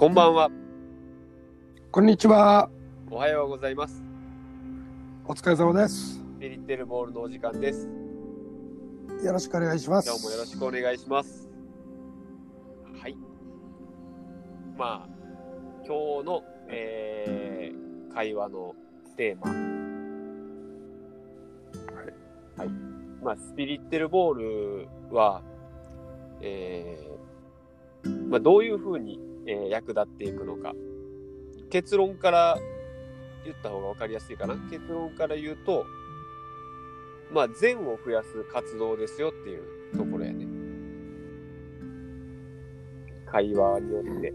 [0.00, 0.50] こんばんは。
[1.90, 2.70] こんにちは。
[3.10, 4.02] おはようございます。
[5.26, 6.24] お疲れ様です。
[6.38, 7.86] ビリッテルボールのお時間です。
[9.22, 10.08] よろしくお願いします。
[10.08, 11.50] 今日もよろしくお願いします。
[12.98, 13.16] はい。
[14.78, 15.08] まあ、
[15.86, 18.74] 今日の、えー会話の
[19.18, 19.52] テーマ。
[22.56, 22.68] はい。
[23.22, 25.42] まあ、スピリッテルボールは、
[26.40, 30.74] えーまあ、どういうふうに、えー役立っていくのか。
[31.70, 32.58] 結論から
[33.44, 34.54] 言った方が分かりやすいかな。
[34.70, 35.84] 結論から言うと、
[37.32, 40.46] まあ、善を増やす活動ですよっていうところやね。
[43.26, 44.34] 会話によって。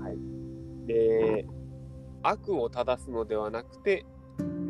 [0.00, 0.86] はい。
[0.86, 1.46] で、
[2.22, 4.04] 悪を正すのではなくて、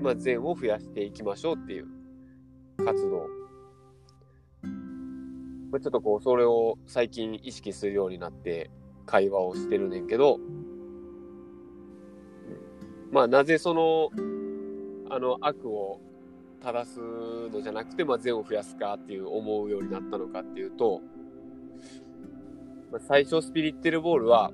[0.00, 1.86] まあ、善を増やしていきましょうっていう
[2.84, 3.41] 活動。
[5.80, 8.70] ちょっとこう、それを最近意識するようになって
[9.06, 10.38] 会話をしてるねんけど、
[13.10, 14.10] まあ、なぜその、
[15.10, 16.00] あの、悪を
[16.62, 17.00] 正す
[17.50, 21.00] のじゃなくて、まあ、善を増やすかっていう思うようになったのかっていうと、
[22.90, 24.52] まあ、最初スピリッテルボールは、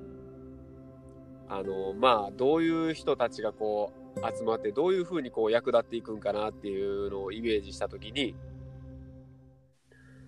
[1.47, 8.35] あの、まあ、どういう人たちがこう、集まって、どういうふうにこう、役立っていくんかなっていうのをイメージしたときに、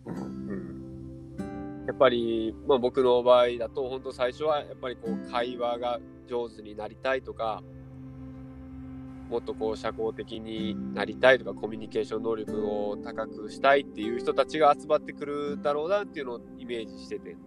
[0.06, 0.61] うん。
[1.88, 7.64] やっぱり、まあ僕の場合だと、本当最初はやっぱりこう、会話が上手になりたいとか、
[9.32, 17.38] もっとこう社交的になりたいとかコミュニケーション能力を高くしたいっていう人たちが集まってくるだろうなっていうのをイメージしてて。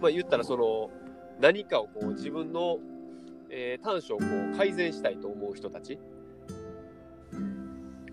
[0.00, 0.90] まあ言ったらその
[1.40, 2.78] 何かをこう自分の、
[3.50, 5.98] えー短所をこう改善したいと思う人たち。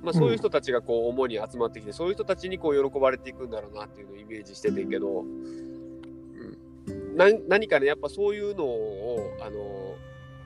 [0.02, 9.96] まあそういう人たちがこう主に集まってきて、そういう人たちにこう喜ばれていくんだろうなっていうのをイメージしててんけど、うん、な何かねやっぱそういうのをあの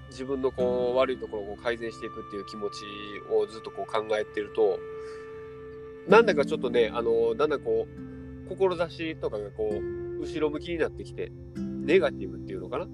[0.09, 2.83] 自分のこう悪いところをこう改善していくっていう気持ち
[3.31, 4.79] をずっとこう考えてると
[6.07, 12.88] なんだかちょっとねあのだんだんこう志とかがこう後ろ向きになってきてネガティブっていうのかな、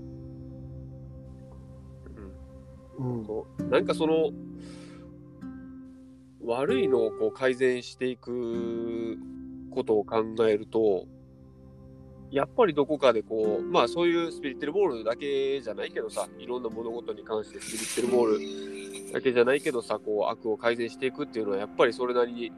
[2.97, 3.25] うん、
[3.59, 3.69] うん。
[3.69, 4.31] なんかその
[6.49, 9.17] 悪いのをこう改善していく
[9.71, 11.05] ことを考えると
[12.31, 22.51] やっぱりどこかでこうまあそういうスピリッテルボールだけじゃないけどさいろんな物事に関してスピリッテルボールだけじゃないけどさこう悪を改善していくっていうのはやっぱりそれなりに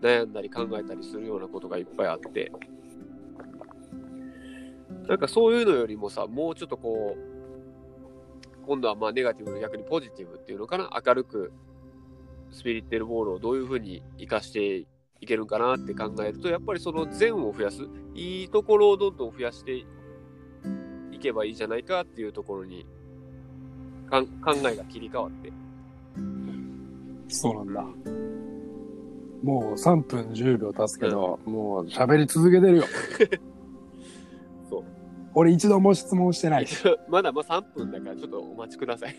[0.00, 2.52] 悩んだり考えたりするようなことがいっぱいあって。
[5.08, 11.52] なんかそういうのよりもさもうちょっとこう今度はまあネガティブの逆にポジティブっていうのかな明るく
[12.52, 14.86] スピリッテルボールをどういうふうに生かして
[15.20, 19.76] いけるんかなって考えるとやっぱりその善を増やすいいところをどんどん増やして
[21.12, 22.86] いけばいいじゃないかっていうところに
[24.10, 24.24] 考
[24.70, 25.52] えが切り替わって
[27.28, 27.82] そうなんだ。
[29.42, 32.84] もう3分10秒経つけど、もう喋り続けてるよ。
[35.38, 36.66] 俺一度も質問してない。
[37.08, 39.14] まだまあ3分だからちょっとお待ちください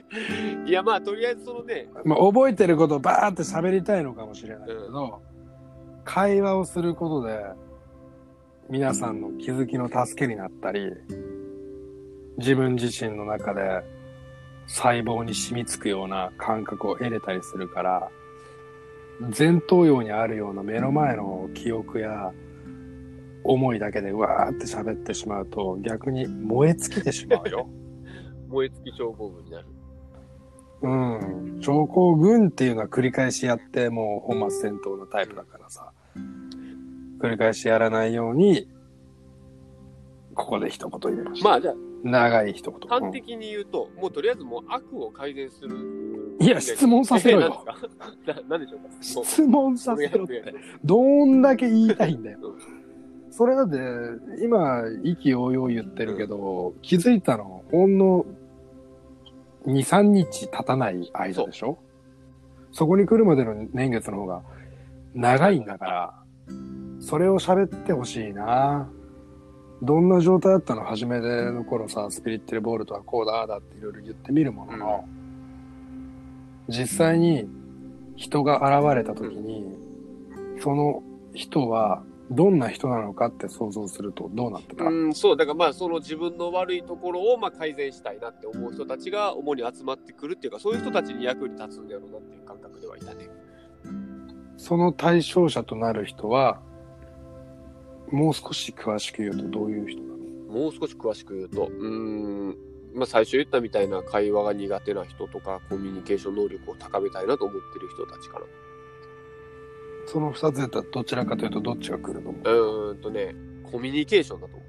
[0.66, 5.20] いやまあとりあえずそのねまあ、覚えてることをバーって喋りたいのかもしれないけど、
[6.06, 7.44] 会話をすることで、
[8.70, 10.90] 皆さんの気づきの助けになったり、
[12.38, 13.82] 自分自身の中で
[14.66, 18.10] 細胞に染みつくような感覚を得れたりするから、
[19.38, 22.32] 前頭葉にあるような目の前の記憶や
[23.48, 27.68] 思いだけでうわーって喋ってしまうと逆に燃え尽きてしまうよ。
[28.48, 29.66] 燃え尽き症候群になる
[30.80, 31.58] うん。
[31.60, 35.90] 症候群っていうのは繰り返しやって、もう本末転倒なタイプだからさ。
[37.18, 38.68] 繰り返しやらないように、
[40.34, 41.48] ここで一言入れました。
[41.48, 42.80] まあじゃあ長い一言。
[42.88, 45.76] 端的に言うと、もうとりあえずもう悪を改善する
[46.40, 47.64] いや質問させろよ
[48.28, 48.88] え 何でしょうか？
[49.00, 50.54] 質問させろって。
[50.84, 52.77] どんだけ言いたいんだようん。
[53.38, 53.78] それだって、
[54.42, 58.26] 今、意気揚々言ってるけど、気づいたの、ほんの
[59.64, 61.78] 2、3日経たない間でしょ？
[62.72, 64.42] そこに来るまでの年月の方が
[65.14, 66.14] 長いんだから、
[66.98, 68.90] それを喋ってほしいな。
[69.82, 70.82] どんな状態だったの？
[70.82, 75.08] 初めでの頃さ、スピリッテルボールとはこうだ、だっていろいろ言ってみるものの、
[76.68, 77.48] 実際に
[78.16, 79.64] 人が現れた時に、
[80.60, 93.28] その人はどんな人なのかって想像するとどうなってた、うん、そう、だからまあ、その自分の悪いところをまあ改善したいなって思う人たちが主に集まってくるっていうか、そういう人たちに役に立つんだろうなっていう感覚ではいたね。
[94.56, 96.60] その対象者となる人は、
[98.10, 100.14] もう少し詳しく言うとどういう人なの？
[100.52, 102.56] もう少し詳しく言うと、うーん、
[102.94, 108.46] まあ、最初言ったみたいな会話が苦手な人とか、コミュニケーション能力を高めたいなと思ってる人たちかな。
[110.10, 112.34] その二つやったらどちらかというとどっちが来るのう？
[112.34, 113.34] ーんとね、
[113.70, 114.68] コミュニケーションだと思う。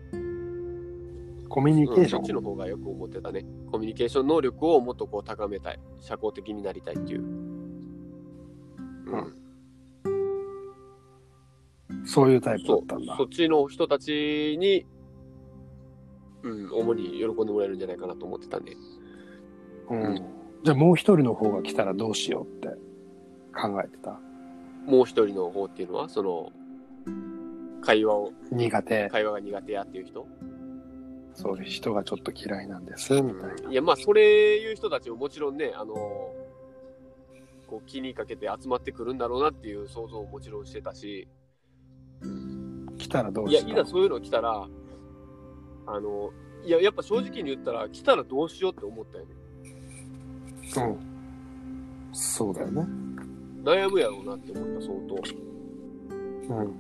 [1.48, 3.46] コミュニケーション、うんそっちの方がよく思ってたね。
[3.72, 5.80] コミュニケーション能力をもっとこう高めたい。
[6.00, 7.22] 社交的になりたいっていう。
[7.22, 7.56] うん。
[12.06, 13.18] そういうタイプだそったんだう。
[13.18, 14.86] そっちの人たちに、
[16.44, 18.76] うん、主に喜んでもらえるんじゃないかなと思ってたんで。
[19.90, 20.16] うん。
[20.64, 22.68] じゃあもう一人の方が来たらどうしようって
[23.56, 24.20] 考えてた？
[24.90, 26.52] もう一人の方っていうのは、その、
[27.82, 29.08] 会話を、苦手。
[29.10, 30.28] 会話が苦手やっていう人？
[31.36, 33.72] そういう人がちょっと嫌いなんです、みたいな。
[33.72, 35.94] いや、まあ、それいう人たちももちろんね、あの、
[37.68, 41.28] こう気にかけて集まってくるんだろうなっていう想像ももちろんしてたし、
[42.98, 44.68] 来たらどういや、したいざそういうの来たら、
[45.86, 46.32] あの、
[46.66, 49.36] いや、やっぱ正直に言ったら、来たらどうしようって思ったよね。
[50.78, 51.00] うん。
[52.12, 52.86] そうだよね。
[53.64, 56.56] 悩むやろうなって思った、相当。
[56.56, 56.74] うん。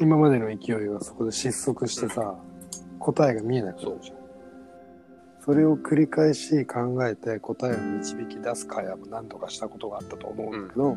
[0.00, 2.36] 今までの勢いがそこで失速してさ、
[2.98, 4.16] 答えが見えなくなるじゃん。
[5.40, 10.96] それを繰り返し考えて答えを導き出す会話も何とかしたことがあったと思うんだけど、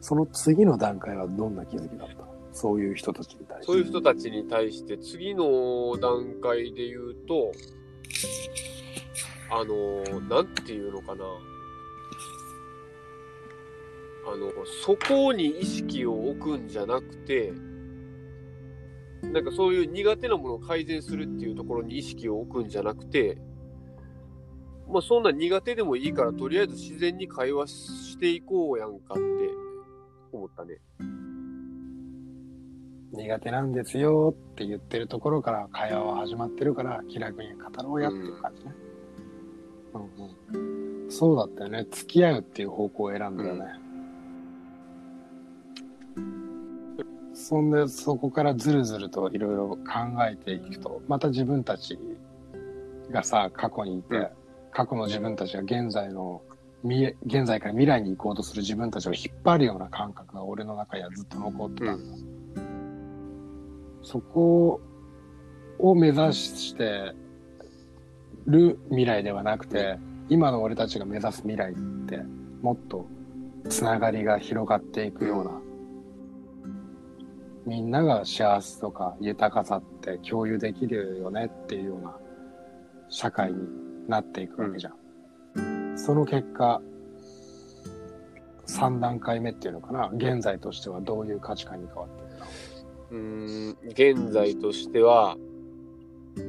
[0.00, 2.26] その次の段階はどんな気づきだった？
[2.52, 3.66] そういう人たちに対して。
[3.66, 7.52] そういう人たちに対して、次の段階で言うと、
[9.50, 11.24] あの、なんていうのかな。
[14.26, 14.50] あの、
[14.84, 17.52] そこに意識を置くんじゃなくて、
[19.22, 23.38] なんかそういう苦手なものを改善するっていうところに意識を置くんじゃなくて、
[24.88, 29.22] まあそんな苦手でもいいから、とりあえず自然に会話していこうやんかって
[30.32, 30.78] 思ったね。
[33.12, 38.74] 苦手なんですよって言ってるところから会話は始まってるから気楽に語ろうやっていう感じね。
[39.94, 39.98] う
[40.58, 41.10] んうん。
[41.10, 41.86] そうだったよね。
[41.90, 43.85] 付き合うっていう方向を選んだよね。
[47.36, 49.78] そんで、そこからずるずるといろいろ考
[50.26, 51.98] えていくと、また自分たち
[53.10, 54.28] がさ、過去にいて、うん。
[54.72, 56.40] 過去の自分たちが現在の、
[56.82, 62.16] 現在から未来に行こうとする自分たちを引っ張るような感覚が俺の中にはずっと残ってたんだ。
[64.02, 64.80] そこ
[65.78, 67.12] を目指して
[68.46, 69.98] る未来ではなくて、
[70.30, 71.74] 今の俺たちが目指す未来っ
[72.06, 72.22] て、
[72.62, 73.06] もっと
[73.68, 75.60] つながりが広がっていくような、
[77.66, 82.16] みんなが幸せとか豊かさって共有できるよねっていうような
[83.08, 83.58] 社会に
[84.08, 85.98] なっていくわけじゃん。
[85.98, 86.80] その結果、
[88.68, 92.46] 3段階目っていうのかな、現在としてはどういう価値観に変わっていくか。
[93.10, 95.36] うーん現在としては、
[96.36, 96.48] うーん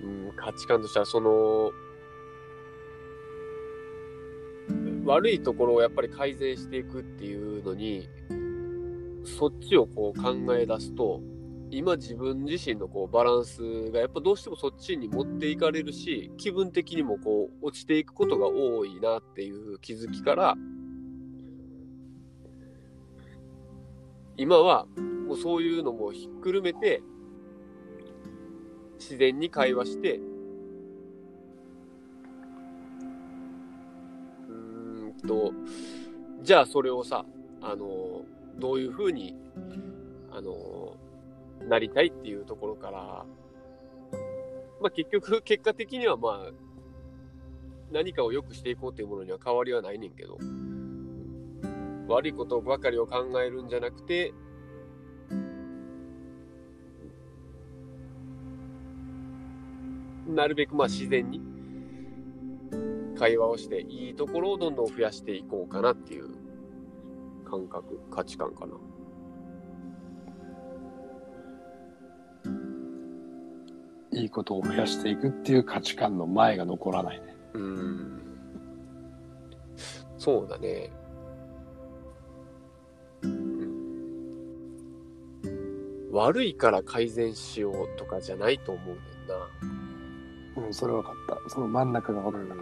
[0.00, 1.72] うん価値観としては、その、
[5.10, 8.08] 悪いところをやっぱり改善していくっていうのに、
[9.24, 11.20] そっちをこう考え出すと、
[11.72, 20.54] 今自分自身のこうバランスがやっぱどうしてもそっちに持っていかれるし、気分的にもこう落ちていくことが多いなっていう気づきから、
[24.36, 24.86] 今は
[25.26, 27.02] もうそういうのもひっくるめて
[28.98, 30.20] 自然に会話して
[35.30, 35.52] と
[36.42, 37.24] じゃあそれをさ
[37.62, 38.22] あの
[38.58, 39.36] どういうふうに
[40.32, 40.96] あの
[41.68, 43.24] なりたいっていうところから
[44.80, 46.52] まあ結局 結果的にはまあ
[47.92, 50.38] 何かを良くしていこうというものには変わりはないねんけど
[52.08, 54.34] 悪いことばかりを考えるんじゃなくて、
[60.26, 61.40] なるべくまあ自然に
[63.20, 66.30] 会話をしていいところをどんどん増やしていこうかなっていう
[67.44, 68.72] 感覚、価値観かな。
[74.18, 77.36] いいことを増やしていくっていう価値観の前が残らないね。
[77.52, 78.22] うーん。
[80.16, 80.90] そうだね。
[86.10, 90.64] 悪いから改善しようとかじゃないと思うねんな。
[90.66, 91.50] うん、それ分かった。
[91.50, 92.54] その真ん中が分からな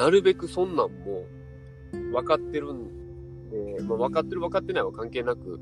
[0.00, 1.26] なるべくそんなんも
[1.92, 5.60] 分かってるんで、まあ、分かってる分かってないは関係なく、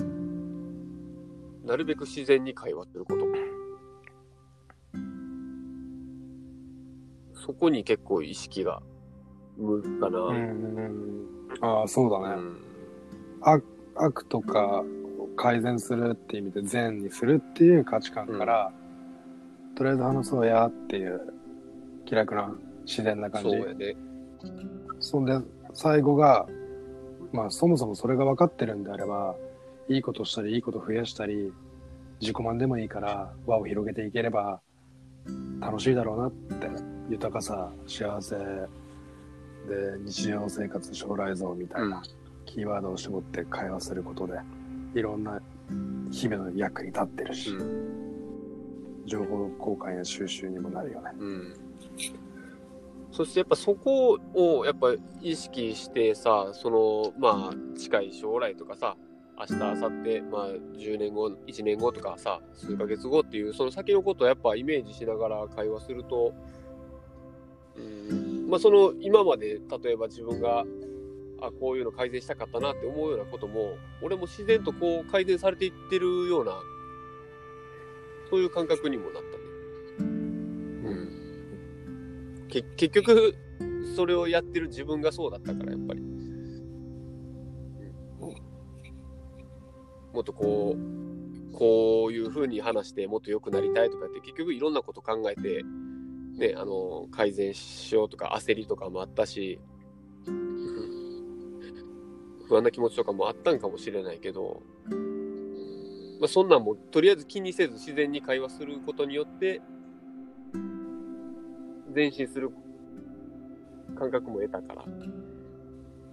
[0.00, 3.24] うんなるべく自然に会話すること。
[7.32, 8.82] そこに結構意識が
[9.56, 10.18] 向くかな。
[10.18, 10.40] うんう
[10.82, 11.26] ん
[11.62, 12.42] ああ、そうだね。
[12.42, 12.60] うん
[13.94, 14.84] 悪とか
[15.18, 18.70] を改善するっていう意味で善にするっていう価値観から、
[19.76, 21.20] とりあえず話そうやっていう
[22.06, 22.54] 気楽な
[22.84, 23.50] 自然な感じ。
[23.50, 23.96] そうやね。
[25.00, 25.38] そんで、
[25.72, 26.46] 最後が、
[27.32, 29.34] まあそもそもそれが分かってるんであれば、
[29.88, 31.52] いいことしたり、いいこと増やしたり、
[32.20, 34.60] 自己満でもいいから輪を広げていければ
[35.60, 36.70] 楽しいだろうなって、
[37.10, 38.42] 豊かさ、幸せで
[40.04, 42.02] 日常生活将来像みたいな
[42.46, 44.34] キーワードを絞って会話することで、
[44.94, 45.40] いろんな
[46.10, 47.93] 日々の役に立ってるし、うん。
[49.06, 51.10] 情報交換や収集にもなるよね。
[51.18, 51.54] うん。
[53.10, 58.96] そしてやっぱそこをやっぱ意識してさ、そのまあ近い将来とかさ、
[59.38, 66.34] 明日、明後日、まあ10年後、1年後とかさ、数ヶ月後っていう、その先のことをやっぱイメージしながら会話すると、
[67.76, 70.64] うん、まあその今まで例えば自分が、
[71.40, 76.52] あ、こういうの改善したかったなって思うようなことも、俺も自然とこう改善されていってるような、
[78.30, 79.44] そういう感覚にもなったね。
[80.00, 80.90] う
[82.44, 83.34] ん、け結局
[83.94, 86.14] それをやってる自分がそうだったからやっぱり、うん。
[90.12, 95.62] もっとこうこういう風に話してもっと良くなりたいとかって結局いろんなこと考えて、
[96.36, 99.60] ね、あの改善しようとか焦りとかもあったし、
[102.48, 104.62] 不安な気持ちとかもあったんかもしれないけど、
[106.20, 109.60] まあ、そんなんもとりあえず気にせず自然に会話することによって
[111.94, 112.50] 前進する
[113.96, 114.84] 感覚も得たから。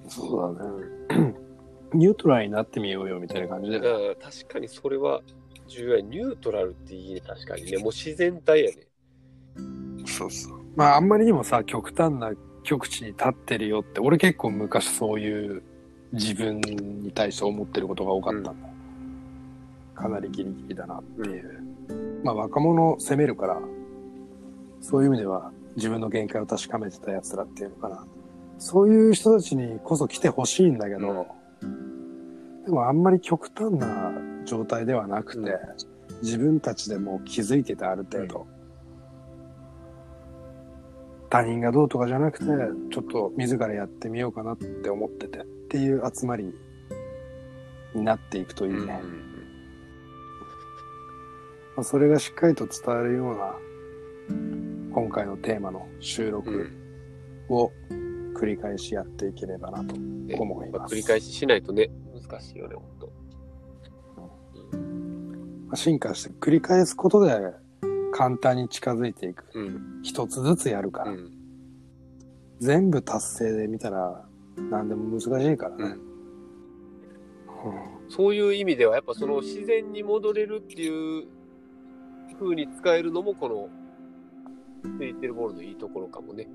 [0.08, 0.58] そう
[1.10, 1.34] だね。
[1.94, 3.78] ニュートラルになってみようよみたいな感じで。
[3.78, 5.22] うん、確かにそれは
[5.68, 6.02] 重要や。
[6.02, 7.78] ニュートラルっていいね、確かにね。
[7.78, 8.88] もう自然体やね。
[10.06, 10.60] そうそう。
[10.76, 12.32] まああんまりにもさ、極端な
[12.64, 15.64] 極地に立ってるよって、俺結構昔そういう
[16.14, 18.71] 自分に対して思ってることが多かったんだ。
[20.02, 21.64] かなりギリギリだなっていう。
[22.24, 23.62] まあ若者を責めるから、
[24.82, 28.06] そういう意味では自分の限界を確かめてた奴らっていうのかな。
[28.58, 31.28] そういう人たちにこそ来てほしいんだけど、
[32.66, 34.12] でもあんまり極端な
[34.46, 35.92] 状態ではなくて、うん
[36.22, 38.48] 自分たちでもう気づいててある程度、
[41.30, 46.54] 他人がどうとかじゃなくて、ちょっと自らやってみようかなって思っててっていう集まり
[47.96, 49.02] になっていくといいね。
[51.76, 53.56] まあそれがしっかりと伝わるような
[54.94, 56.70] 今回のテーマの収うん録
[57.50, 57.72] を
[58.36, 63.12] 繰り返しやっていければなとね思いますまあ繰り返ししないとね、難しいよね、ほんと。
[65.68, 67.38] まあ進化して繰り返すことで
[68.14, 69.46] 簡単に近づいていく。
[69.54, 70.02] うん。
[70.04, 71.12] 一つずつやるから。
[71.12, 71.32] うん。
[72.60, 74.26] 全部達成で見たら
[74.70, 75.84] 何でも難しいからね。
[75.86, 76.12] うん
[78.10, 81.28] そういう意味では、やっぱその自然に戻れるっていう
[82.42, 83.70] 風に使えるのも、この
[84.84, 86.48] スピリッテルボールのいいところかもね。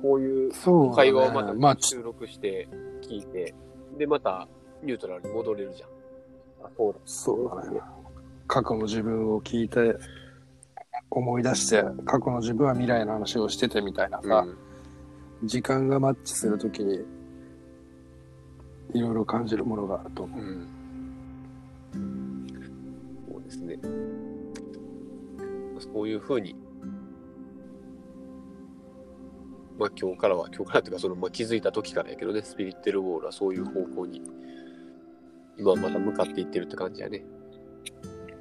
[0.00, 0.52] こういう
[0.94, 2.68] 会話をまたまあ、ち収録して
[3.02, 3.54] 聞いて、
[3.98, 4.48] で、また
[4.82, 5.88] ニュートラルに戻れるじゃん。
[6.66, 6.98] あ、そうだ。
[7.04, 7.80] そうだね。
[8.48, 9.96] 過去の自分を聞いて、
[11.10, 14.46] 思い出して、過去の自分は未来の話をしててみたいなさ、
[15.44, 17.04] 時間がマッチするときに、
[18.94, 20.40] いろいろ感じるものがあると思う。
[20.40, 22.21] うん。
[23.52, 23.78] そうですね。
[25.78, 26.56] そういうふうに、
[29.78, 34.22] まあ今日からは、今日からというか、その、まあ、気づいた時からやけどね、スピリッテルウォールはそういう方向に、
[35.58, 37.24] 今はまた向かっていってるって感じやね。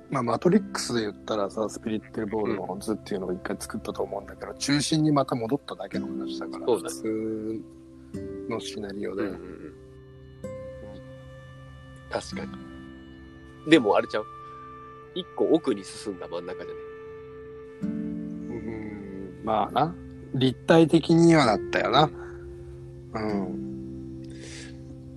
[0.10, 7.62] まあ、マトリックスで言ったらさ、スピリッテルボールの図っていうのを一回作ったと思うんだけど、中心にまた戻っただけの話だから、普通
[8.50, 9.41] のシナリオで、うんうんうん。
[12.10, 13.70] 確かに。
[13.70, 14.25] でも、あれちゃう？
[15.15, 16.80] 一個奥に進んだ真ん中じゃね。
[17.84, 19.96] うんまあな。
[20.34, 22.10] 立体的にはなったよな。
[23.13, 24.22] うん。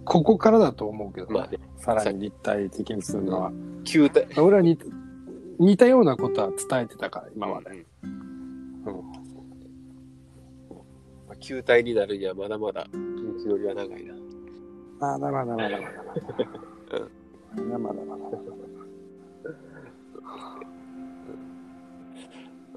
[0.04, 3.52] ここからだと思うけどね、まあね、さらに立体的にするのは。
[3.84, 4.26] 球体。
[4.40, 4.84] 俺は似た
[5.58, 7.86] 似たようなことは伝えてたから、今まで。
[8.02, 8.10] うん
[8.86, 9.12] うん。
[11.28, 14.14] まあ球体になるにはまだまだ道のりは長いな。
[14.98, 17.06] まだまだまだまだまだ。
[17.56, 18.73] う んまだまだまだ。
[20.24, 20.32] わ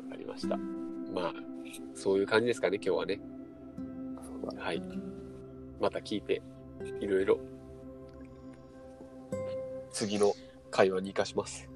[0.09, 0.57] かりました。
[1.13, 1.33] まあ、
[1.95, 3.19] そういう感じですかね、今日はね。
[4.21, 4.81] そうだねはい。
[5.79, 6.41] また聞いて、
[6.99, 7.39] いろいろ、
[9.91, 10.33] 次の
[10.71, 11.69] 会話に活かします。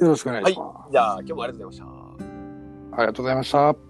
[0.00, 0.92] よろしくお願いします。
[0.92, 2.96] じゃあ、今日もありがとうございました。
[2.96, 3.83] ありがとうございました。